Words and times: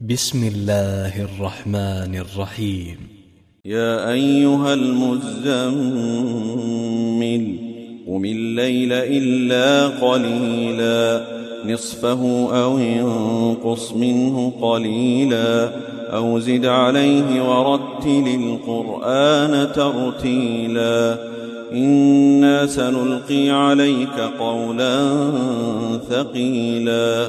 بسم 0.00 0.48
الله 0.48 1.22
الرحمن 1.22 2.14
الرحيم. 2.14 2.96
يا 3.64 4.10
أيها 4.12 4.74
المزمل 4.74 5.58
قم 8.06 8.24
الليل 8.24 8.92
إلا 8.92 9.86
قليلا 9.88 11.24
نصفه 11.66 12.48
أو 12.62 12.78
انقص 12.78 13.92
منه 13.92 14.52
قليلا 14.60 15.70
أو 16.14 16.38
زد 16.38 16.66
عليه 16.66 17.42
ورتل 17.42 18.26
القرآن 18.44 19.72
ترتيلا. 19.72 21.18
إنا 21.72 22.66
سنلقي 22.66 23.50
عليك 23.50 24.18
قولا 24.38 25.16
ثقيلا. 26.10 27.28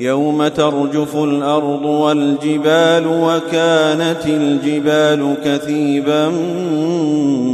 يوم 0.00 0.48
ترجف 0.48 1.16
الأرض 1.16 1.84
والجبال 1.84 3.06
وكانت 3.06 4.26
الجبال 4.26 5.34
كثيبا 5.44 6.28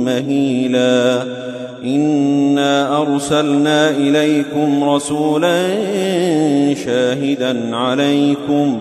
مهيلا. 0.05 1.23
إنا 1.85 3.03
أرسلنا 3.03 3.91
إليكم 3.91 4.85
رسولا 4.85 5.75
شاهدا 6.75 7.77
عليكم. 7.77 8.81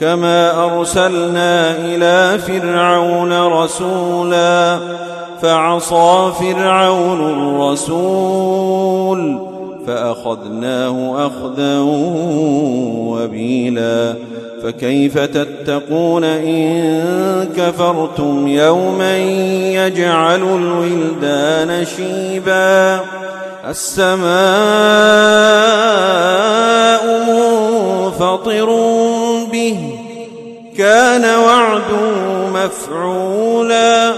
كما 0.00 0.64
أرسلنا 0.64 1.76
إلى 1.76 2.38
فرعون 2.38 3.32
رسولا 3.32 4.78
فعصى 5.42 6.32
فرعون 6.40 7.20
الرسول 7.30 8.98
فأخذناه 9.86 11.26
أخذا 11.26 11.78
وبيلا 13.18 14.14
فكيف 14.62 15.18
تتقون 15.18 16.24
إن 16.24 17.48
كفرتم 17.56 18.48
يوما 18.48 19.18
يجعل 19.72 20.42
الولدان 20.42 21.84
شيبا 21.96 23.00
السماء 23.68 24.28
منفطر 27.28 28.66
به 29.52 29.98
كان 30.78 31.24
وعده 31.24 32.28
مفعولا 32.54 34.12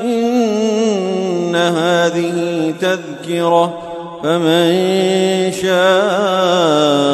إن 0.00 1.56
هذه 1.56 2.74
تذكرة 2.80 3.78
فمن 4.22 5.52
شاء 5.52 7.13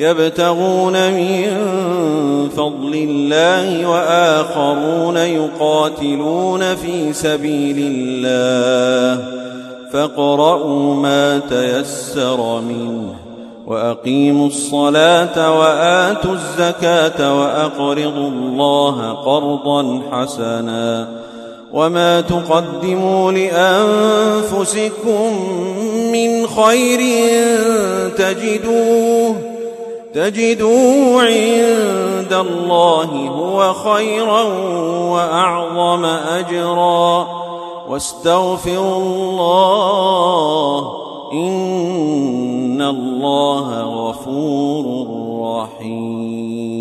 يبتغون 0.00 1.12
من 1.12 1.46
فضل 2.56 2.94
الله 2.94 3.86
وآخرون 3.86 5.16
يقاتلون 5.16 6.74
في 6.74 7.12
سبيل 7.12 7.76
الله 7.78 9.24
فاقرؤوا 9.92 10.94
ما 10.94 11.38
تيسر 11.38 12.60
منه 12.60 13.14
وأقيموا 13.66 14.46
الصلاة 14.46 15.58
وآتوا 15.60 16.32
الزكاة 16.32 17.40
وأقرضوا 17.40 18.28
الله 18.28 19.12
قرضا 19.12 20.02
حسنا 20.12 21.08
وما 21.72 22.20
تقدموا 22.20 23.32
لأنفسكم 23.32 24.82
من 26.12 26.46
خير 26.46 27.00
تجدوه 28.16 29.49
تجدوا 30.14 31.22
عند 31.22 32.32
الله 32.32 33.28
هو 33.28 33.72
خيرا 33.72 34.42
وأعظم 35.12 36.04
أجرا. 36.04 37.26
واستغفروا 37.88 38.96
الله 38.96 40.92
إن 41.32 42.82
الله 42.82 43.82
غفور 43.82 45.06
رحيم. 45.42 46.79